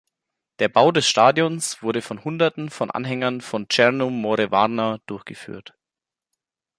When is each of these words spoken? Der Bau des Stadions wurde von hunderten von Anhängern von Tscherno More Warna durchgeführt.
Der 0.57 0.67
Bau 0.67 0.91
des 0.91 1.07
Stadions 1.07 1.83
wurde 1.83 2.01
von 2.01 2.23
hunderten 2.23 2.71
von 2.71 2.89
Anhängern 2.89 3.39
von 3.39 3.69
Tscherno 3.69 4.09
More 4.09 4.49
Warna 4.49 4.97
durchgeführt. 5.05 5.75